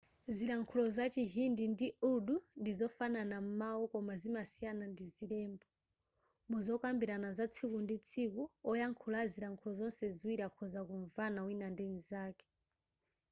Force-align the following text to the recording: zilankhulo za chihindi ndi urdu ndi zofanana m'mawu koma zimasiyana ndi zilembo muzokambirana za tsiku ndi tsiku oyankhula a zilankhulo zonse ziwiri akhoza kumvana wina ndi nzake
zilankhulo 0.35 0.85
za 0.97 1.05
chihindi 1.13 1.63
ndi 1.73 1.87
urdu 2.11 2.35
ndi 2.59 2.71
zofanana 2.79 3.37
m'mawu 3.45 3.83
koma 3.93 4.13
zimasiyana 4.21 4.85
ndi 4.93 5.05
zilembo 5.15 5.65
muzokambirana 6.51 7.29
za 7.37 7.45
tsiku 7.53 7.77
ndi 7.85 7.95
tsiku 8.05 8.43
oyankhula 8.69 9.17
a 9.23 9.29
zilankhulo 9.33 9.73
zonse 9.79 10.05
ziwiri 10.17 10.43
akhoza 10.49 10.81
kumvana 10.89 11.39
wina 11.47 11.67
ndi 11.73 11.85
nzake 11.97 12.47